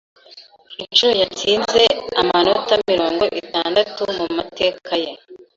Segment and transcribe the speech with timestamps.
[0.83, 1.81] Inshuro yatsinze
[2.21, 5.11] amanota mirongo itandatu mu mateka ye.